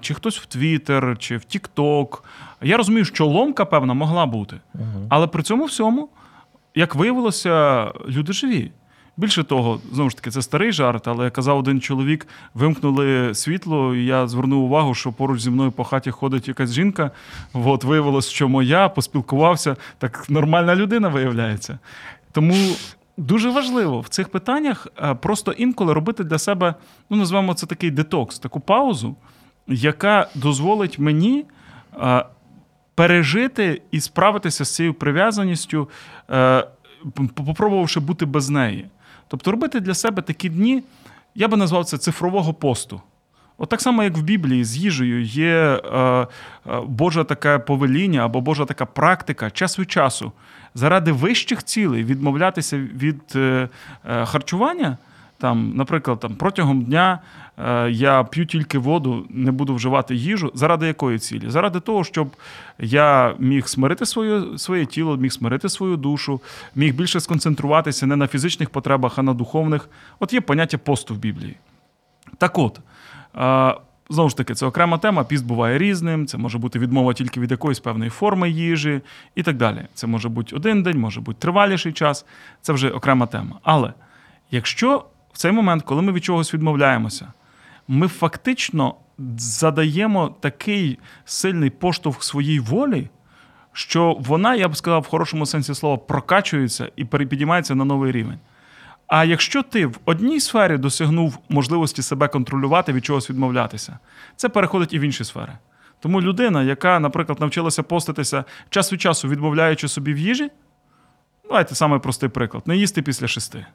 [0.00, 2.24] чи хтось в Твіттер, чи в Тікток.
[2.62, 4.60] Я розумію, що ломка, певна, могла бути.
[5.08, 6.08] Але при цьому всьому,
[6.74, 8.70] як виявилося, люди живі.
[9.16, 14.04] Більше того, знову ж таки, це старий жарт, але казав один чоловік, вимкнули світло, і
[14.04, 17.10] я звернув увагу, що поруч зі мною по хаті ходить якась жінка.
[17.52, 21.78] От виявилось, що моя, поспілкувався, так нормальна людина виявляється.
[22.32, 22.54] Тому
[23.22, 26.74] дуже важливо в цих питаннях е, просто інколи робити для себе,
[27.10, 29.16] ну називаємо це такий детокс, таку паузу,
[29.66, 31.44] яка дозволить мені
[32.02, 32.24] е,
[32.94, 35.88] пережити і справитися з цією прив'язаністю,
[36.30, 36.66] е,
[37.34, 38.86] попробувавши бути без неї.
[39.28, 40.82] Тобто робити для себе такі дні,
[41.34, 43.00] я би назвав це цифрового посту.
[43.62, 46.26] От так само, як в Біблії з їжею є е, е,
[46.86, 50.32] Боже таке повеління або Божа така практика час від часу
[50.74, 53.68] заради вищих цілей відмовлятися від е,
[54.10, 54.96] е, харчування.
[55.38, 57.18] Там, Наприклад, там, протягом дня
[57.58, 60.50] е, я п'ю тільки воду, не буду вживати їжу.
[60.54, 61.50] Заради якої цілі?
[61.50, 62.28] Заради того, щоб
[62.78, 66.40] я міг смирити своє своє тіло, міг смирити свою душу,
[66.74, 69.88] міг більше сконцентруватися не на фізичних потребах, а на духовних.
[70.20, 71.56] От є поняття посту в Біблії.
[72.38, 72.80] Так от.
[74.10, 75.24] Знову ж таки, це окрема тема.
[75.24, 76.26] Піст буває різним.
[76.26, 79.00] Це може бути відмова тільки від якоїсь певної форми їжі
[79.34, 79.86] і так далі.
[79.94, 82.26] Це може бути один день, може бути триваліший час.
[82.60, 83.58] Це вже окрема тема.
[83.62, 83.92] Але
[84.50, 87.32] якщо в цей момент, коли ми від чогось відмовляємося,
[87.88, 88.94] ми фактично
[89.38, 93.08] задаємо такий сильний поштовх своїй волі,
[93.72, 98.38] що вона, я б сказав, в хорошому сенсі слова, прокачується і перепідіймається на новий рівень.
[99.14, 103.98] А якщо ти в одній сфері досягнув можливості себе контролювати, від чогось відмовлятися,
[104.36, 105.52] це переходить і в інші сфери.
[106.00, 110.50] Тому людина, яка, наприклад, навчилася поститися час від часу, відмовляючи собі в їжі,
[111.48, 113.66] давайте самий простий приклад: не їсти після шести.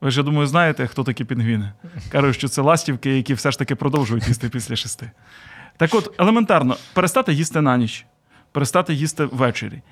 [0.00, 1.72] Ви ж, я думаю, знаєте, хто такі пінгвіни.
[2.12, 5.10] Кажуть, що це ластівки, які все ж таки продовжують їсти після шести.
[5.76, 8.06] Так от, елементарно, перестати їсти на ніч,
[8.52, 9.82] перестати їсти ввечері.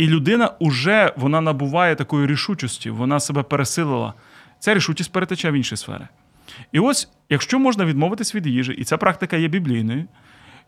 [0.00, 4.14] І людина вже вона набуває такої рішучості, вона себе пересилила.
[4.58, 6.08] Ця рішучість перетече в інші сфери.
[6.72, 10.04] І ось, якщо можна відмовитись від їжі, і ця практика є біблійною,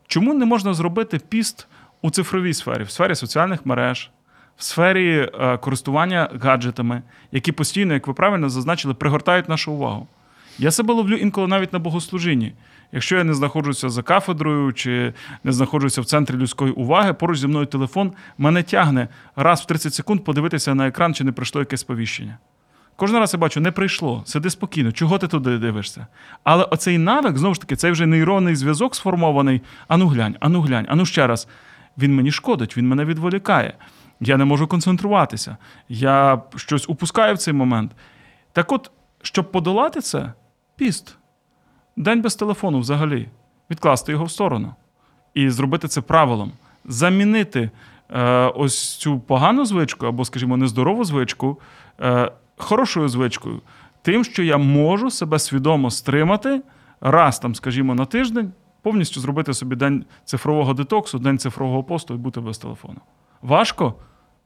[0.07, 1.66] чому не можна зробити піст
[2.03, 4.11] у цифровій сфері, в сфері соціальних мереж,
[4.57, 10.09] в сфері е, користування гаджетами, які постійно, як ви правильно зазначили, пригортають нашу увагу?
[10.59, 12.53] Я себе ловлю інколи навіть на богослужінні.
[12.93, 17.47] Якщо я не знаходжуся за кафедрою чи не знаходжуся в центрі людської уваги, поруч зі
[17.47, 21.81] мною телефон мене тягне раз в 30 секунд подивитися на екран, чи не прийшло якесь
[21.81, 22.39] сповіщення.
[22.97, 26.07] Кожен раз я бачу, не прийшло, сиди спокійно, чого ти туди дивишся?
[26.45, 29.63] Але оцей навик, знову ж таки, цей вже нейронний зв'язок сформований.
[29.89, 31.49] Ану глянь, ану глянь, ану ще раз.
[31.99, 33.75] Він мені шкодить, він мене відволікає.
[34.21, 35.57] Я не можу концентруватися.
[35.89, 37.93] Я щось упускаю в цей момент.
[38.53, 38.91] Так от,
[39.23, 40.33] щоб подолати це,
[40.77, 41.17] піст.
[41.97, 43.29] День без телефону взагалі.
[43.71, 44.75] Відкласти його в сторону.
[45.35, 46.53] І зробити це правилом.
[46.85, 47.71] Замінити
[48.11, 51.61] е, ось цю погану звичку, або, скажімо, нездорову звичку
[52.01, 53.61] е, хорошою звичкою,
[54.03, 56.63] тим, що я можу себе свідомо стримати
[57.01, 58.53] раз, там, скажімо, на тиждень,
[58.83, 62.99] повністю зробити собі день цифрового детоксу, день цифрового посту і бути без телефону.
[63.43, 63.95] Важко?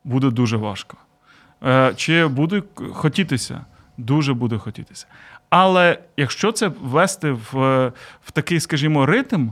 [0.05, 0.97] Буде дуже важко.
[1.65, 3.65] Е, Чи буде хотітися?
[3.99, 5.07] Дуже буде хотітися.
[5.51, 7.53] Але якщо це ввести в,
[8.25, 9.49] в такий, скажімо, ритм.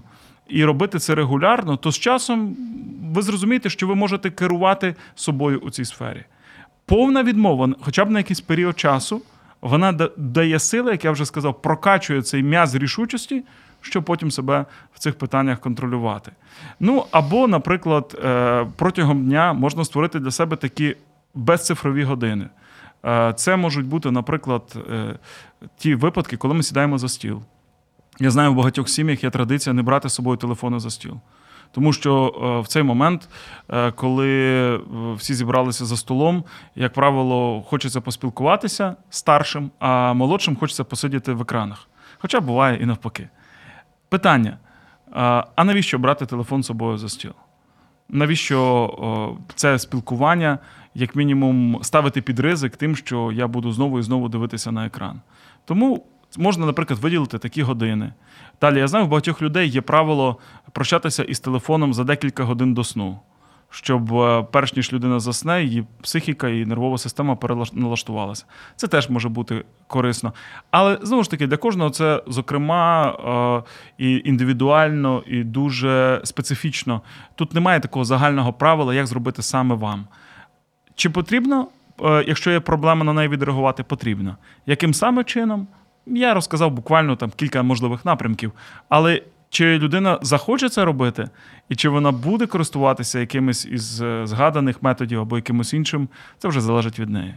[0.48, 2.56] І робити це регулярно, то з часом
[3.14, 6.24] ви зрозумієте, що ви можете керувати собою у цій сфері.
[6.86, 9.22] Повна відмова, хоча б на якийсь період часу,
[9.60, 13.44] вона дає сили, як я вже сказав, прокачує цей м'яз рішучості,
[13.80, 16.32] щоб потім себе в цих питаннях контролювати.
[16.80, 20.96] Ну або, наприклад, е, протягом дня можна створити для себе такі
[21.34, 22.48] безцифрові години.
[23.06, 25.18] Е, це можуть бути, наприклад, е,
[25.76, 27.42] ті випадки, коли ми сідаємо за стіл.
[28.20, 31.20] Я знаю, в багатьох сім'ях є традиція не брати з собою телефони за стіл.
[31.72, 33.28] Тому що е, в цей момент,
[33.94, 34.80] коли
[35.16, 41.88] всі зібралися за столом, як правило, хочеться поспілкуватися старшим, а молодшим хочеться посидіти в екранах.
[42.18, 43.28] Хоча буває і навпаки.
[44.08, 44.58] Питання:
[45.56, 47.32] а навіщо брати телефон з собою за стіл?
[48.08, 50.58] Навіщо це спілкування
[50.94, 55.20] як мінімум, ставити під ризик тим, що я буду знову і знову дивитися на екран.
[55.64, 56.06] Тому
[56.38, 58.12] можна, наприклад, виділити такі години.
[58.60, 60.38] Далі я знаю, в багатьох людей є правило
[60.72, 63.18] прощатися із телефоном за декілька годин до сну.
[63.74, 68.44] Щоб е, перш ніж людина засне, її психіка і нервова система переналаштувалася.
[68.76, 70.32] Це теж може бути корисно.
[70.70, 77.02] Але знову ж таки, для кожного це, зокрема, е, і індивідуально, і дуже специфічно.
[77.34, 80.06] Тут немає такого загального правила, як зробити саме вам.
[80.94, 81.68] Чи потрібно,
[82.02, 84.36] е, якщо є проблема на неї відреагувати, потрібно.
[84.66, 85.66] Яким саме чином?
[86.06, 88.52] Я розказав буквально там кілька можливих напрямків.
[88.88, 89.22] Але
[89.54, 91.28] чи людина захоче це робити,
[91.68, 96.60] і чи вона буде користуватися якимось із е, згаданих методів або якимось іншим, це вже
[96.60, 97.34] залежить від неї.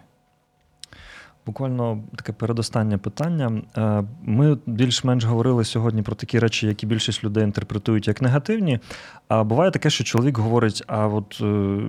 [1.48, 3.62] Буквально таке передостаннє питання.
[3.78, 8.80] Е, ми більш-менш говорили сьогодні про такі речі, які більшість людей інтерпретують як негативні.
[9.28, 11.46] А буває таке, що чоловік говорить: а от е,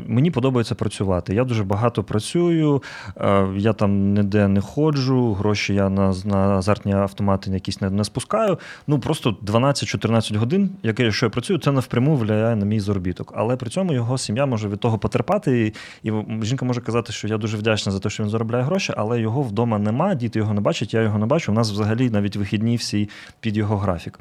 [0.06, 1.34] мені подобається працювати.
[1.34, 2.82] Я дуже багато працюю,
[3.16, 8.04] е, я там ніде не ходжу, гроші я на на азартні автомати якісь не, не
[8.04, 8.58] спускаю.
[8.86, 13.32] Ну просто 12-14 годин, якщо я працюю, це навпряму впливає на мій заробіток.
[13.36, 15.74] Але при цьому його сім'я може від того потерпати.
[16.02, 18.92] І, і жінка може казати, що я дуже вдячна за те, що він заробляє гроші,
[18.96, 21.52] але його вдома нема, діти його не бачать, я його не бачу.
[21.52, 23.08] У нас взагалі навіть вихідні всі
[23.40, 24.18] під його графік.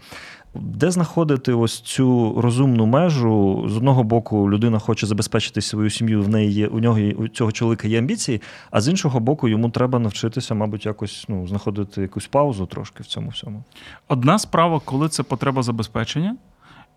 [0.56, 3.66] Де знаходити ось цю розумну межу?
[3.70, 7.52] З одного боку, людина хоче забезпечити свою сім'ю, в неї є у нього у цього
[7.52, 12.28] чоловіка є амбіції, а з іншого боку, йому треба навчитися, мабуть, якось ну, знаходити якусь
[12.28, 13.63] паузу трошки в цьому всьому.
[14.08, 16.36] Одна справа, коли це потреба забезпечення.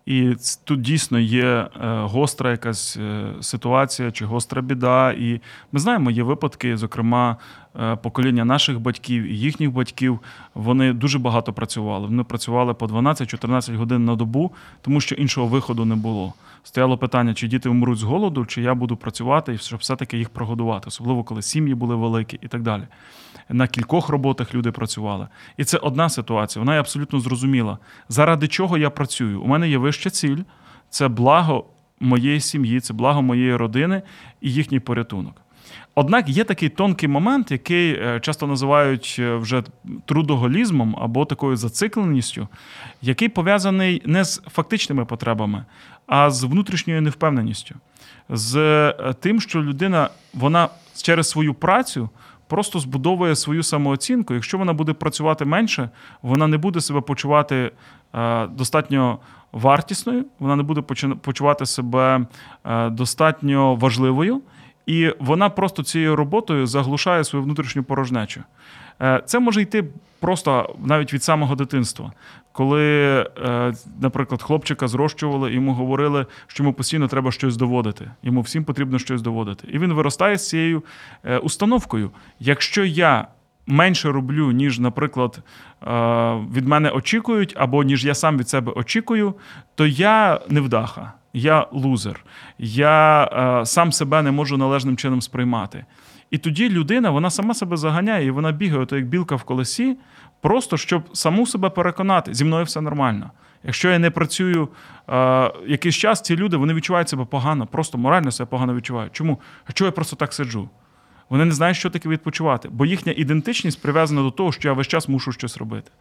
[0.05, 1.69] І тут дійсно є е,
[2.01, 5.11] гостра якась е, ситуація чи гостра біда.
[5.11, 7.35] І ми знаємо, є випадки, зокрема,
[7.81, 10.19] е, покоління наших батьків і їхніх батьків.
[10.53, 12.07] Вони дуже багато працювали.
[12.07, 16.33] Вони працювали по 12-14 годин на добу, тому що іншого виходу не було.
[16.63, 20.83] Стояло питання, чи діти вмруть з голоду, чи я буду працювати, щоб все-таки їх прогодувати,
[20.87, 22.83] особливо коли сім'ї були великі і так далі
[23.51, 25.27] на кількох роботах люди працювали.
[25.57, 26.61] І це одна ситуація.
[26.61, 27.77] Вона є абсолютно зрозуміла.
[28.09, 29.41] Заради чого я працюю?
[29.41, 30.37] У мене є вища ціль,
[30.89, 31.65] це благо
[31.99, 34.01] моєї сім'ї, це благо моєї родини
[34.41, 35.41] і їхній порятунок.
[35.95, 39.63] Однак є такий тонкий момент, який е, часто називають е, вже
[40.05, 42.47] трудоголізмом або такою зацикленістю,
[43.01, 45.65] який пов'язаний не з фактичними потребами,
[46.07, 47.75] а з внутрішньою невпевненістю,
[48.29, 50.69] з е, тим, що людина вона
[51.03, 52.09] через свою працю
[52.51, 54.33] просто збудовує свою самооцінку.
[54.33, 55.89] Якщо вона буде працювати менше,
[56.21, 57.71] вона не буде себе почувати
[58.15, 59.19] е, достатньо
[59.51, 60.81] вартісною, вона не буде
[61.21, 62.25] почувати себе
[62.65, 64.41] е, достатньо важливою,
[64.85, 68.43] і вона просто цією роботою заглушає свою внутрішню порожнечу.
[69.01, 69.83] Е, це може йти
[70.19, 72.11] просто навіть від самого дитинства.
[72.51, 78.11] Коли, е, наприклад, хлопчика зрощували, йому говорили, що йому постійно треба щось доводити.
[78.23, 79.67] Йому всім потрібно щось доводити.
[79.71, 80.83] І він виростає з цією
[81.23, 82.11] е, установкою.
[82.39, 83.27] Якщо я
[83.67, 85.39] менше роблю, ніж, наприклад,
[86.53, 89.33] від мене очікують, або ніж я сам від себе очікую,
[89.75, 92.25] то я невдаха, я лузер,
[92.57, 95.85] я сам себе не можу належним чином сприймати.
[96.31, 99.97] І тоді людина вона сама себе заганяє, і вона бігає, то як білка в колесі,
[100.41, 103.31] просто щоб саму себе переконати, зі мною все нормально.
[103.63, 104.69] Якщо я не працюю
[105.09, 109.13] е, якийсь час, ці люди вони відчувають себе погано, просто морально себе погано відчувають.
[109.13, 109.39] Чому?
[109.65, 110.69] А чого я просто так сиджу?
[111.29, 114.87] Вони не знають, що таке відпочивати, бо їхня ідентичність прив'язана до того, що я весь
[114.87, 115.91] час мушу щось робити.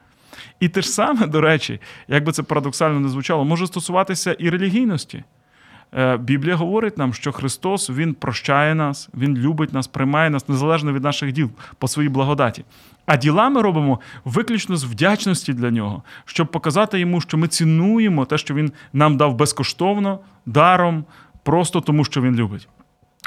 [0.60, 4.50] І те ж саме, до речі, як би це парадоксально не звучало, може стосуватися і
[4.50, 5.24] релігійності.
[5.94, 10.92] Е, Біблія говорить нам, що Христос Він прощає нас, Він любить нас, приймає нас незалежно
[10.92, 12.64] від наших діл по своїй благодаті.
[13.06, 18.24] А діла ми робимо виключно з вдячності для нього, щоб показати йому, що ми цінуємо
[18.24, 21.04] те, що він нам дав безкоштовно, даром,
[21.42, 22.68] просто тому, що він любить.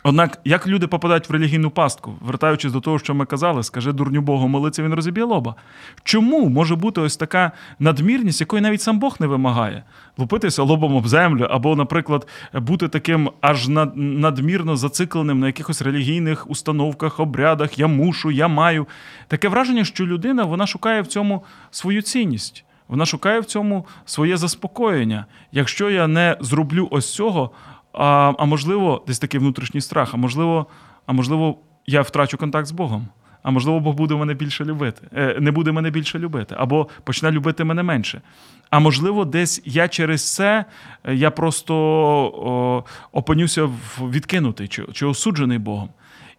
[0.06, 4.22] Однак, як люди попадають в релігійну пастку, вертаючись до того, що ми казали, скажи дурню
[4.22, 5.56] Богу, молиться, він розіб'є лоба.
[6.04, 9.84] Чому може бути ось така надмірність, якої навіть сам Бог не вимагає?
[10.18, 17.20] Лупитися лобом об землю, або, наприклад, бути таким аж надмірно зацикленим на якихось релігійних установках,
[17.20, 18.88] обрядах, я мушу, я маю.
[19.28, 22.66] Таке враження, що людина вона шукає в цьому свою цінність.
[22.88, 25.26] Вона шукає в цьому своє заспокоєння.
[25.52, 27.52] Якщо я не зроблю ось цього,
[27.94, 30.66] а а можливо, десь такий внутрішній страх, а можливо,
[31.06, 33.08] а можливо, я втрачу контакт з Богом.
[33.44, 37.32] А можливо, Бог буде мене більше любити, е, не буде мене більше любити, або почне
[37.32, 38.22] любити мене менше.
[38.70, 40.66] А можливо, десь я через це
[41.04, 43.70] е, я просто о, опинюся
[44.02, 45.90] відкинутий чи, чи осуджений Богом.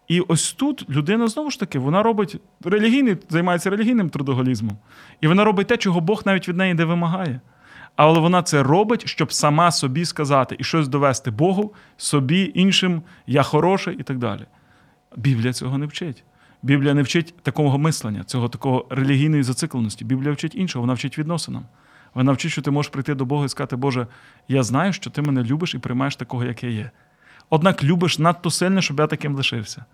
[0.07, 4.77] І ось тут людина знову ж таки вона робить релігійний, займається релігійним трудоголізмом.
[5.21, 7.39] І вона робить те, чого Бог навіть від неї не вимагає
[7.95, 13.43] але вона це робить, щоб сама собі сказати і щось довести Богу, собі, іншим, я
[13.43, 14.45] хороший і так далі.
[15.15, 16.23] Біблія цього не вчить.
[16.63, 20.05] Біблія не вчить такого мислення, цього такого релігійної зацикленості.
[20.05, 21.65] Біблія вчить іншого, вона вчить відносинам.
[22.13, 24.07] Вона вчить, що ти можеш прийти до Бога і сказати, Боже,
[24.47, 26.91] я знаю, що ти мене любиш і приймаєш такого, як я є.
[27.49, 29.85] Однак любиш надто сильно, щоб я таким лишився.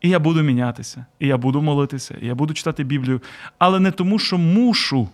[0.00, 3.22] І я буду мінятися, і я буду молитися, і я буду читати Біблію,
[3.58, 5.08] але не тому, що мушу,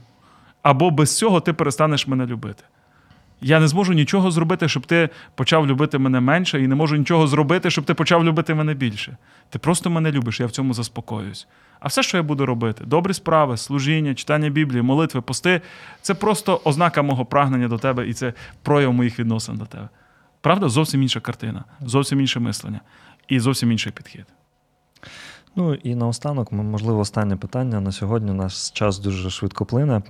[0.67, 2.65] або без цього ти перестанеш мене любити.
[3.41, 7.27] Я не зможу нічого зробити, щоб ти почав любити мене менше, і не можу нічого
[7.27, 9.17] зробити, щоб ти почав любити мене більше.
[9.51, 11.47] Ти просто мене любиш, я в цьому заспокоююсь.
[11.81, 15.61] А все, що я буду робити, добрі справи, служіння, читання Біблії, молитви, пости
[16.03, 19.89] це просто ознака мого прагнення до тебе і це прояв моїх відносин до тебе.
[20.41, 22.81] Правда, зовсім інша картина, зовсім інше мислення
[23.29, 24.27] і зовсім інший підхід.
[25.57, 28.33] Ну і наостанок, можливо, останнє питання на сьогодні.
[28.33, 30.03] Наш час дуже швидко плине.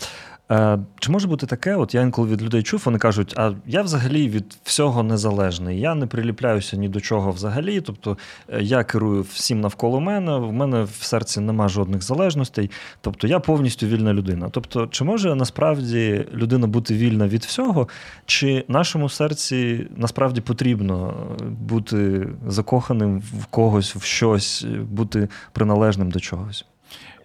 [0.50, 1.76] Е, чи може бути таке?
[1.76, 5.80] От я інколи від людей чув, вони кажуть, а я взагалі від всього незалежний.
[5.80, 7.80] Я не приліпляюся ні до чого взагалі.
[7.80, 8.18] Тобто
[8.48, 12.70] е, я керую всім навколо мене, в мене в серці нема жодних залежностей.
[13.00, 14.48] Тобто я повністю вільна людина.
[14.50, 17.88] Тобто, чи може насправді людина бути вільна від всього,
[18.26, 26.64] чи нашому серці насправді потрібно бути закоханим в когось, в щось, бути приналежним до чогось?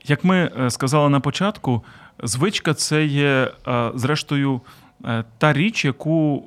[0.05, 1.83] Як ми е, сказали на початку,
[2.23, 4.61] звичка це є, е, зрештою,
[5.05, 6.43] е, та річ, яку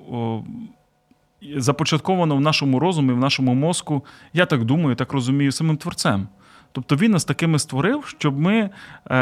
[1.57, 6.29] започатковано в нашому розумі, в нашому мозку, я так думаю, так розумію, самим творцем.
[6.73, 8.71] Тобто він нас такими створив, щоб ми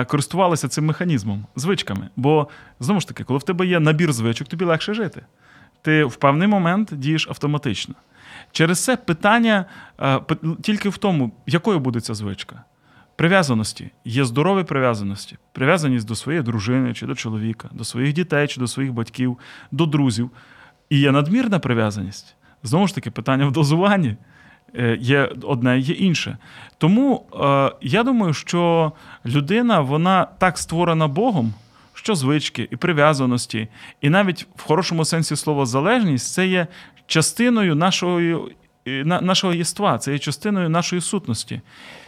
[0.06, 2.08] користувалися цим механізмом, звичками.
[2.16, 2.48] Бо
[2.80, 5.22] знову ж таки, коли в тебе є набір звичок, тобі легше жити.
[5.82, 7.94] Ти в певний момент дієш автоматично.
[8.52, 9.64] Через це питання
[10.62, 12.64] тільки в тому, якою буде ця звичка.
[13.16, 18.60] Прив'язаності є здорові прив'язаності, прив'язаність до своєї дружини чи до чоловіка, до своїх дітей чи
[18.60, 19.38] до своїх батьків,
[19.70, 20.30] до друзів.
[20.90, 22.34] І є надмірна прив'язаність.
[22.62, 24.16] Знову ж таки, питання в дозуванні
[24.74, 26.38] е, є одне, є інше.
[26.78, 28.92] Тому е, я думаю, що
[29.26, 31.54] людина вона так створена Богом,
[31.94, 33.68] що звички і прив'язаності,
[34.00, 36.66] і навіть в хорошому сенсі слова залежність це є
[37.06, 38.38] частиною нашої,
[39.04, 41.60] нашого єства, це є частиною нашої сутності.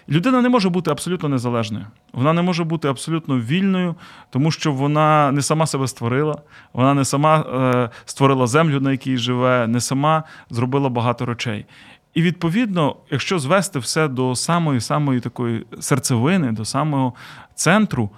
[0.09, 1.87] Людина не може бути абсолютно незалежною.
[2.13, 3.95] Вона не може бути абсолютно вільною,
[4.31, 6.39] тому що вона не сама себе створила,
[6.73, 11.67] вона не сама е, створила землю, на якій живе, не сама зробила багато речей.
[12.15, 17.15] І відповідно, якщо звести все до самої самої такої серцевини, до самого
[17.55, 18.11] центру,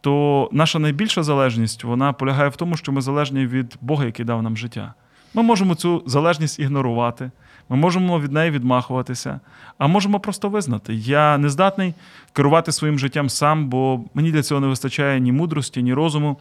[0.00, 4.42] то наша найбільша залежність вона полягає в тому, що ми залежні від Бога, який дав
[4.42, 4.94] нам життя.
[5.34, 7.30] Ми можемо цю залежність ігнорувати.
[7.68, 9.40] Ми можемо від неї відмахуватися,
[9.78, 10.94] а можемо просто визнати.
[10.94, 11.94] Я не здатний
[12.32, 16.36] керувати своїм життям сам, бо мені для цього не вистачає ні мудрості, ні розуму,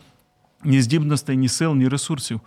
[0.63, 2.41] ні здібностей, ні сил, ні ресурсів.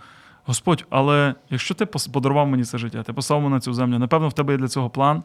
[0.45, 4.29] Господь, але якщо ти подарував мені це життя, ти послав мене на цю землю, напевно,
[4.29, 5.23] в тебе є для цього план.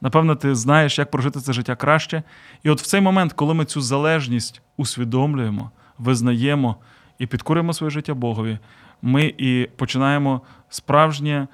[0.00, 2.22] Напевно, ти знаєш, як прожити це життя краще.
[2.62, 6.76] І от в цей момент, коли ми цю залежність усвідомлюємо, визнаємо
[7.18, 8.58] і підкорюємо своє життя Богові,
[9.02, 11.46] ми і починаємо справжнє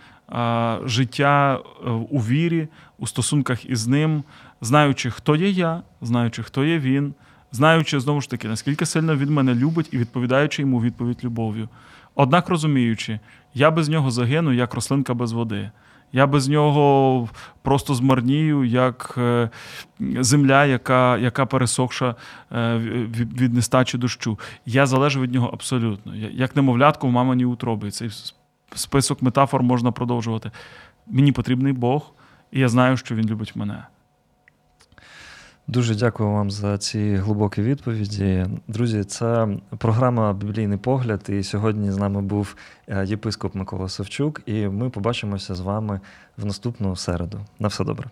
[0.85, 2.69] життя е, у вірі,
[2.99, 4.25] у стосунках із ним,
[4.61, 7.15] знаючи, хто є я, знаючи, хто є він,
[7.53, 11.69] знаючи знову ж таки, наскільки сильно він мене любить і відповідаючи йому відповідь любов'ю.
[12.15, 13.21] Однак розуміючи,
[13.55, 15.71] я без нього загину, як рослинка без води.
[16.13, 17.29] Я без нього
[17.63, 19.51] просто змарнію, як е,
[20.01, 22.15] земля, яка яка пересохша
[22.53, 22.77] е,
[23.41, 24.39] від нестачі дощу.
[24.67, 26.15] Я залежу від нього абсолютно.
[26.15, 27.91] Як немовлятко в мамині утробі.
[27.91, 28.11] Цей
[28.75, 30.51] список метафор можна продовжувати.
[31.07, 32.13] Мені потрібний Бог,
[32.53, 33.85] і я знаю, що Він любить мене.
[35.71, 38.47] Дуже дякую вам за ці глибокі відповіді.
[38.69, 39.49] Друзі, це
[39.79, 41.27] програма Біблійний погляд.
[41.29, 42.57] І сьогодні з нами був
[42.89, 46.01] е, єпископ Микола Савчук, і ми побачимося з вами
[46.37, 47.41] в наступну середу.
[47.59, 48.11] На все добре.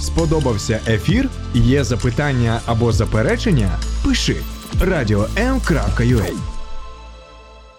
[0.00, 1.30] Сподобався ефір?
[1.54, 3.70] Є запитання або заперечення?
[4.04, 4.36] Пиши
[4.80, 6.53] радіом.ua